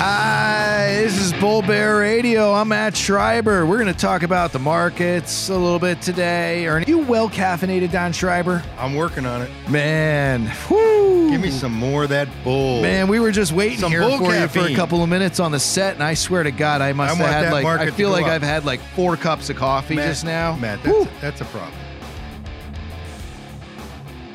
[0.00, 2.52] Hi, this is Bull Bear Radio.
[2.52, 3.66] I'm Matt Schreiber.
[3.66, 6.68] We're going to talk about the markets a little bit today.
[6.68, 8.62] Are you well caffeinated, Don Schreiber?
[8.78, 9.50] I'm working on it.
[9.68, 11.30] Man, whoo.
[11.32, 12.80] Give me some more of that bull.
[12.80, 14.76] Man, we were just waiting Some here bull for you for a caffeine.
[14.76, 17.44] couple of minutes on the set, and I swear to God, I must I have
[17.46, 18.30] had like market I to feel go like up.
[18.30, 20.54] I've had like four cups of coffee Matt, just now.
[20.58, 20.78] Matt,
[21.20, 21.74] that's a problem.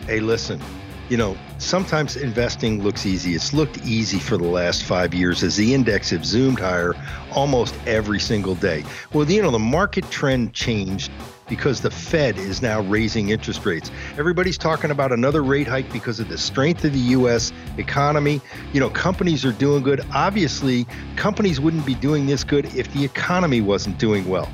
[0.08, 0.60] Hey, listen,
[1.08, 3.36] you know, sometimes investing looks easy.
[3.36, 6.94] It's looked easy for the last five years as the index have zoomed higher
[7.32, 8.84] almost every single day.
[9.14, 11.12] Well, you know, the market trend changed
[11.48, 13.92] because the Fed is now raising interest rates.
[14.18, 17.52] Everybody's talking about another rate hike because of the strength of the U.S.
[17.78, 18.42] economy.
[18.72, 20.02] You know, companies are doing good.
[20.14, 24.52] Obviously, companies wouldn't be doing this good if the economy wasn't doing well.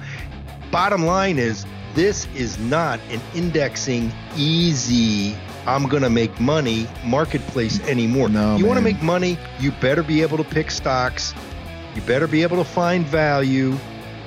[0.71, 5.35] Bottom line is, this is not an indexing easy.
[5.67, 8.29] I'm going to make money marketplace anymore.
[8.29, 11.33] No, you want to make money, you better be able to pick stocks.
[11.95, 13.77] You better be able to find value.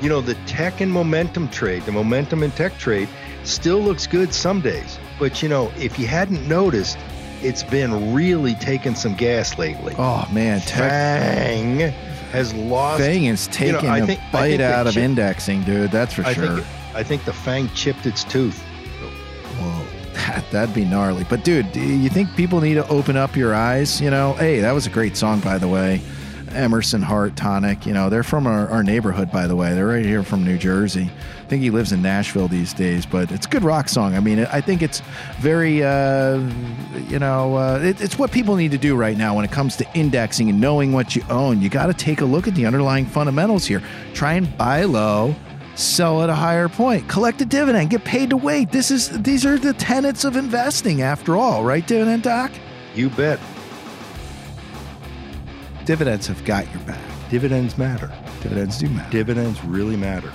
[0.00, 3.08] You know, the tech and momentum trade, the momentum and tech trade
[3.44, 4.98] still looks good some days.
[5.18, 6.98] But, you know, if you hadn't noticed,
[7.40, 9.94] it's been really taking some gas lately.
[9.98, 11.90] Oh man, tech FAANG
[12.32, 13.00] has lost.
[13.00, 15.90] FAANG is You know, taking a think- bite out of chip- indexing, dude.
[15.90, 16.56] That's for I sure.
[16.56, 18.62] think I think the FAANG chipped its tooth.
[20.32, 21.26] That, that'd be gnarly.
[21.28, 24.00] But dude, do you think people need to open up your eyes?
[24.00, 26.00] You know, hey, that was a great song, by the way.
[26.52, 27.84] Emerson Hart Tonic.
[27.84, 29.74] You know, they're from our, our neighborhood, by the way.
[29.74, 31.10] They're right here from New Jersey.
[31.40, 34.14] I think he lives in Nashville these days, but it's a good rock song.
[34.14, 35.00] I mean, I think it's
[35.38, 36.38] very, uh,
[37.08, 39.76] you know, uh, it, it's what people need to do right now when it comes
[39.76, 41.60] to indexing and knowing what you own.
[41.60, 43.82] You got to take a look at the underlying fundamentals here.
[44.14, 45.34] Try and buy low,
[45.74, 48.70] sell at a higher point, collect a dividend, get paid to wait.
[48.70, 52.52] This is these are the tenets of investing after all, right, dividend doc?
[52.94, 53.40] You bet.
[55.84, 57.00] Dividends have got your back.
[57.30, 58.12] Dividends matter.
[58.40, 59.10] Dividends do matter.
[59.10, 60.30] Dividends really matter.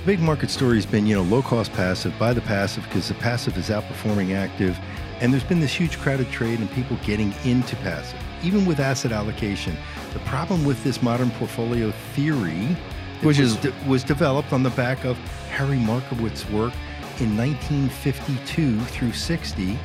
[0.00, 3.08] The big market story has been, you know, low cost passive, buy the passive because
[3.08, 4.78] the passive is outperforming active.
[5.20, 9.12] And there's been this huge crowded trade and people getting into passive, even with asset
[9.12, 9.76] allocation.
[10.14, 12.76] The problem with this modern portfolio theory,
[13.22, 15.16] Which was is- de- was developed on the back of
[15.50, 16.72] Harry Markowitz's work
[17.20, 19.78] in 1952 through 60,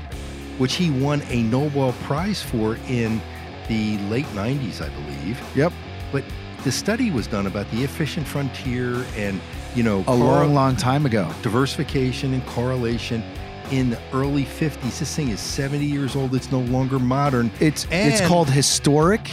[0.58, 3.22] which he won a Nobel Prize for in
[3.68, 5.42] the late 90s, I believe.
[5.56, 5.74] Yep.
[6.12, 6.24] But
[6.64, 9.42] the study was done about the efficient frontier and,
[9.76, 11.30] you know, A correl- long, long time ago.
[11.42, 13.24] diversification and correlation
[13.72, 15.00] in the early 50s.
[15.00, 16.36] This thing is 70 years old.
[16.36, 17.52] It's no longer modern.
[17.60, 19.30] It's it's called historic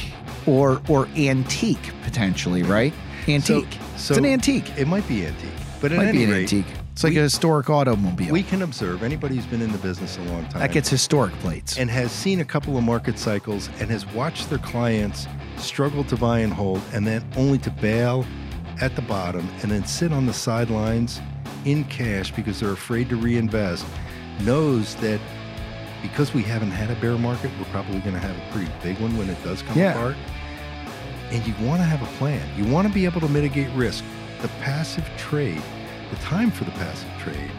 [0.46, 2.92] or or antique potentially, right?
[3.28, 3.72] Antique.
[3.74, 3.78] so
[4.10, 4.70] it's an antique.
[4.78, 5.50] It might be antique.
[5.80, 6.66] But at Might be an rate, antique.
[6.92, 8.32] It's like we- a historic automobile.
[8.32, 11.32] we can observe anybody who's been in the business a long time that gets historic
[11.40, 11.76] plates.
[11.78, 15.26] and has seen a couple of market cycles and has watched their clients
[15.56, 18.24] struggle to buy and hold and then only to bail
[18.80, 21.20] at the bottom and then sit on the sidelines
[21.64, 23.84] in cash because they're afraid to reinvest
[24.40, 25.20] knows that
[26.00, 28.98] because we haven't had a bear market we're probably going to have a pretty big
[29.00, 29.92] one when it does come Yeah.
[29.94, 30.16] apart
[31.32, 34.04] and you want to have a plan you want to be able to mitigate risk
[34.40, 35.62] the passive trade
[36.10, 37.50] the time for the passive trade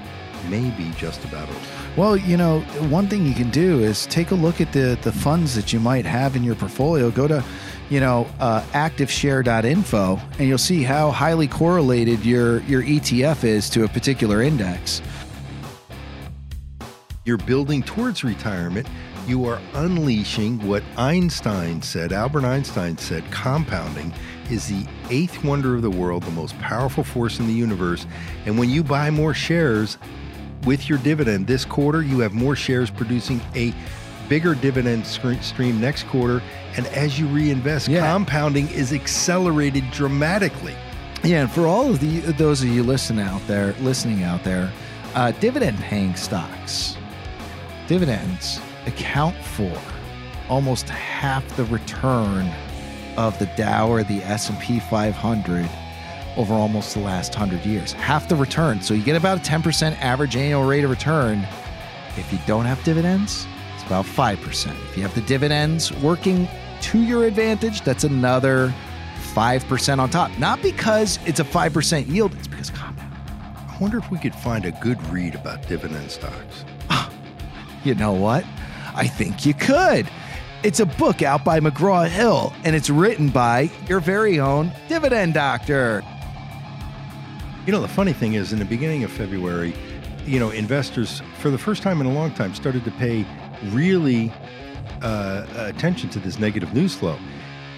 [0.49, 1.59] may be just about over
[1.95, 5.11] Well, you know, one thing you can do is take a look at the the
[5.11, 7.11] funds that you might have in your portfolio.
[7.11, 7.41] Go to,
[7.89, 13.85] you know, uh, activeshare.info, and you'll see how highly correlated your your ETF is to
[13.85, 15.01] a particular index.
[17.25, 18.87] you're building towards retirement,
[19.27, 24.13] you are unleashing what Einstein said, Albert Einstein said, compounding
[24.49, 28.05] is the eighth wonder of the world, the most powerful force in the universe.
[28.45, 29.97] And when you buy more shares
[30.65, 33.73] with your dividend this quarter, you have more shares producing a
[34.27, 36.41] bigger dividend stream next quarter.
[36.75, 38.01] And as you reinvest, Yeah.
[38.01, 40.75] compounding is accelerated dramatically.
[41.23, 44.69] Yeah, and for all of the those of you listening out there, listening out there,
[45.15, 46.97] uh, dividend paying stocks,
[47.87, 49.71] dividends account for
[50.49, 52.51] almost half the return
[53.17, 55.69] of the Dow or the S and P 500
[56.35, 57.93] over almost the last hundred years.
[57.93, 58.81] Half the return.
[58.81, 61.47] So you get about a 10% average annual rate of return.
[62.17, 64.67] If you don't have dividends, it's about 5%.
[64.89, 66.47] If you have the dividends working
[66.81, 68.73] to your advantage, that's another
[69.33, 70.37] 5% on top.
[70.37, 73.13] Not because it's a 5% yield, it's because compound.
[73.67, 76.65] I wonder if we could find a good read about dividend stocks.
[76.89, 77.11] Ah,
[77.83, 78.45] you know what?
[78.95, 80.09] I think you could.
[80.63, 85.33] It's a book out by McGraw Hill, and it's written by your very own dividend
[85.33, 86.03] doctor.
[87.65, 89.73] You know, the funny thing is, in the beginning of February,
[90.25, 93.25] you know, investors, for the first time in a long time, started to pay
[93.71, 94.31] really
[95.01, 97.17] uh, attention to this negative news flow.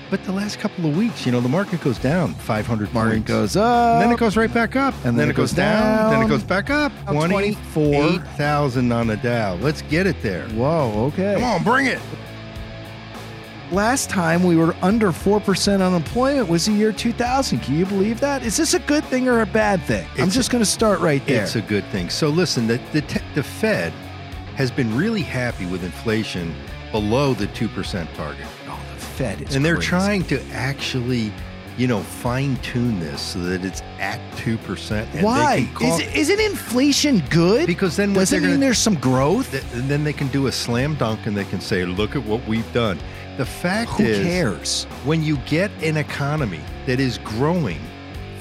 [0.10, 3.28] But the last couple of weeks, you know, the market goes down 500 Market points.
[3.28, 3.96] goes up.
[3.96, 4.94] And then it goes right back up.
[5.04, 6.92] And then, it goes, down, Then it goes back up.
[7.07, 7.94] Up 24.
[7.94, 9.56] 28,000 on the Dow.
[9.56, 10.48] Let's get it there.
[10.50, 11.34] Whoa, okay.
[11.34, 12.00] Come on, bring it.
[13.72, 17.60] Last time we were under 4% unemployment was the year 2000.
[17.62, 18.44] Can you believe that?
[18.44, 20.07] Is this a good thing or a bad thing?
[20.19, 21.42] I'm It's just going to start right there.
[21.44, 22.12] It's a good thing.
[22.12, 23.92] So listen, the, the, te- the Fed
[24.56, 26.54] has been really happy with inflation
[26.92, 28.46] below the 2% target.
[29.16, 29.90] Fed is and they're crazy.
[29.90, 31.32] trying to actually,
[31.78, 35.08] you know, fine tune this so that it's at 2%.
[35.14, 35.70] And Why?
[35.74, 37.66] call- Is, isn't inflation good?
[37.68, 39.52] because then Doesn't they're mean there's some growth?
[39.52, 42.24] th- and then they can do a slam dunk and they can say, look at
[42.26, 43.00] what we've done.
[43.38, 44.84] The fact Who is, cares?
[45.04, 47.80] when you get an economy that is growing,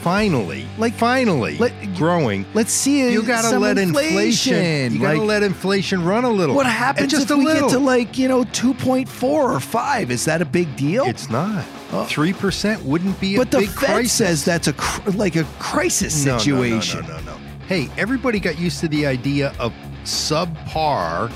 [0.05, 4.93] finally, Like, finally let- growing, Let's see you got to some let inflation.
[4.93, 6.55] You got to Like, let inflation run a little.
[6.55, 7.69] What happens just if a we little.
[7.71, 10.11] get to like, you know, 2.4 or 5?
[10.11, 11.05] Is that a big deal?
[11.07, 11.65] It's not.
[11.93, 12.05] Oh.
[12.05, 14.13] Three percent wouldn't be a but the Fed crisis.
[14.13, 17.01] says that's a cr- like a crisis No, no, no, situation.
[17.03, 17.39] No, no, no, no.
[17.69, 19.73] Hey, everybody got used to the idea of
[20.05, 21.33] subpar,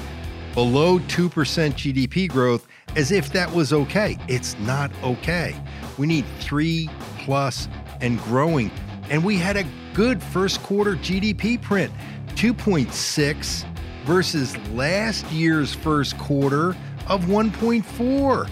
[0.55, 2.67] below two percent GDP growth,
[2.97, 4.19] as if that was okay.
[4.29, 5.55] It's not okay.
[5.97, 7.69] We need three plus
[8.01, 8.71] and growing.
[9.11, 9.65] And we had a
[9.95, 11.93] good first quarter GDP print,
[12.35, 13.65] 2.6
[14.05, 16.77] versus last year's first quarter
[17.09, 18.51] of 1.4.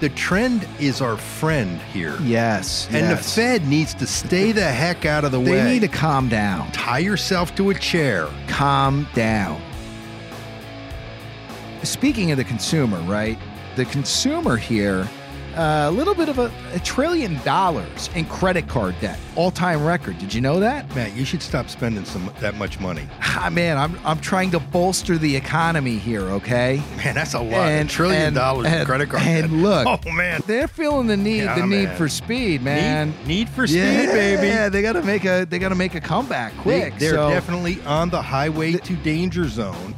[0.00, 2.18] The trend is our friend here.
[2.20, 2.88] Yes.
[2.90, 3.16] And the.
[3.16, 5.62] Fed needs to stay the heck out of the they way.
[5.62, 6.70] They need to calm down.
[6.72, 8.28] tie yourself to a chair.
[8.48, 9.62] Calm down.
[11.82, 13.38] Speaking of the consumer, right?
[13.76, 15.08] The consumer here,
[15.56, 20.18] a little bit of a, a trillion dollars in credit card debt, all-time record.
[20.18, 20.92] Did you know that?
[20.94, 23.06] Matt, you should stop spending some that much money.
[23.36, 26.22] Ah, man, I'm I'm trying to bolster the economy here.
[26.22, 26.82] Okay.
[26.96, 27.68] Man, that's a lot.
[27.68, 29.50] a trillion and- dollars in credit card And debt.
[29.50, 33.10] And look, oh man, they're feeling the need, Yeah, the need for speed, man.
[33.10, 34.46] need, need for speed, yeah, baby.
[34.48, 36.96] Yeah, they gotta make a they gotta make a comeback quick.
[36.98, 39.94] They, are so definitely on the highway to danger zone.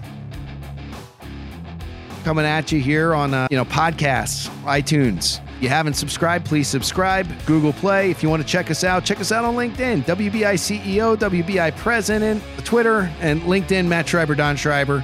[2.24, 5.40] coming at you here on uh, you know podcasts, iTunes.
[5.60, 7.26] You haven't subscribed, please subscribe.
[7.46, 8.10] Google Play.
[8.10, 10.02] If you want to check us out, check us out on LinkedIn.
[10.02, 13.86] WBI CEO, WBI President, Twitter, and LinkedIn.
[13.86, 15.02] Matt Schreiber, Don Schreiber,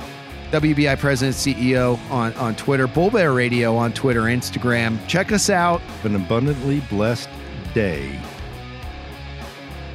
[0.50, 2.87] WBI President, CEO on on Twitter.
[2.87, 4.99] Bull Bear Radio on Twitter, Instagram.
[5.06, 5.81] Check us out.
[6.04, 7.31] An abundantly blessed
[7.72, 8.20] day.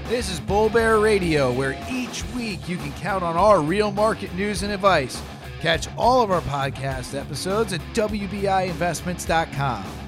[0.07, 4.33] This is Bull Bear Radio, where each week you can count on our real market
[4.33, 5.21] news and advice.
[5.59, 10.06] Catch all of our podcast episodes at WBIinvestments.com.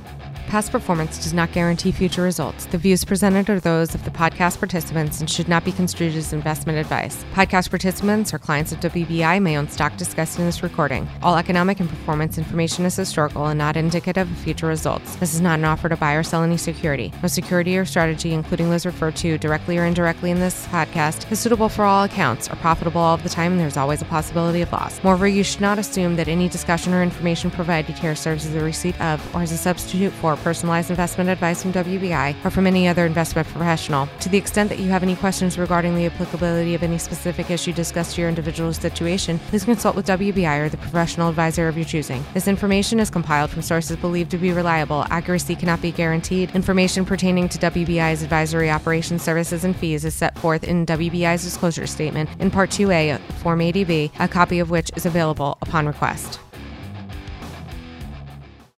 [0.50, 2.66] Past performance does not guarantee future results.
[2.66, 6.34] The views presented are those of the podcast participants and should not be construed as
[6.34, 7.24] investment advice.
[7.36, 11.08] Podcast participants or clients of WBI may own stock discussed in this recording.
[11.22, 15.18] All economic and performance information is historical and not indicative of future results.
[15.18, 17.14] This is not an offer to buy or sell any security.
[17.22, 21.40] No security or strategy, including those referred to directly or indirectly in this podcast, is
[21.40, 24.72] suitable for all accounts, are profitable all the time, and there's always a possibility of
[24.72, 25.00] loss.
[25.04, 28.64] Moreover, you should not assume that any discussion or information provided here serves as a
[28.64, 32.88] receipt of or as a substitute for personalized investment advice from WBI or from any
[32.88, 34.08] other investment professional.
[34.22, 37.74] To the extent that you have any questions regarding the applicability of any specific issue
[37.74, 41.86] discussed to your individual situation, please consult with WBI or the professional advisor of your
[41.86, 42.24] choosing.
[42.34, 45.06] This information is compiled from sources believed to be reliable.
[45.10, 46.52] Accuracy cannot be guaranteed.
[46.56, 51.88] Information pertaining to WBI's advisory operations, services, and fees is set forth in WBI's disclosure
[51.88, 56.40] statement in Part 2A, Form ADV, a copy of which is available upon request.